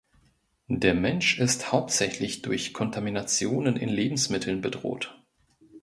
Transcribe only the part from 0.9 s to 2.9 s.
Mensch ist hauptsächlich durch